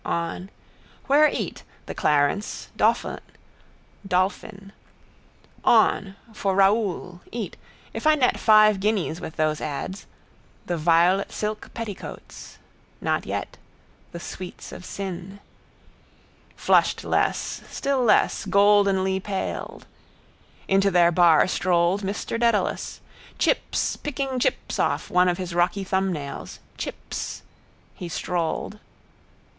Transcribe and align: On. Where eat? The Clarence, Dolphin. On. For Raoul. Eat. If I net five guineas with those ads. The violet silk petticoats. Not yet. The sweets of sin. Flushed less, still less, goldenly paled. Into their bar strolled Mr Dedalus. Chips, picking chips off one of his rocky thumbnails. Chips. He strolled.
On. 0.03 0.49
Where 1.05 1.29
eat? 1.29 1.61
The 1.85 1.93
Clarence, 1.93 2.69
Dolphin. 2.75 4.71
On. 5.63 6.15
For 6.33 6.55
Raoul. 6.55 7.21
Eat. 7.31 7.55
If 7.93 8.07
I 8.07 8.15
net 8.15 8.39
five 8.39 8.79
guineas 8.79 9.21
with 9.21 9.35
those 9.35 9.61
ads. 9.61 10.07
The 10.65 10.75
violet 10.75 11.31
silk 11.31 11.69
petticoats. 11.75 12.57
Not 12.99 13.27
yet. 13.27 13.57
The 14.11 14.19
sweets 14.19 14.71
of 14.71 14.85
sin. 14.85 15.39
Flushed 16.55 17.03
less, 17.03 17.61
still 17.69 18.01
less, 18.03 18.45
goldenly 18.45 19.19
paled. 19.19 19.85
Into 20.67 20.89
their 20.89 21.11
bar 21.11 21.45
strolled 21.47 22.01
Mr 22.01 22.39
Dedalus. 22.39 23.01
Chips, 23.37 23.97
picking 23.97 24.39
chips 24.39 24.79
off 24.79 25.11
one 25.11 25.29
of 25.29 25.37
his 25.37 25.53
rocky 25.53 25.83
thumbnails. 25.85 26.57
Chips. 26.75 27.43
He 27.93 28.09
strolled. 28.09 28.79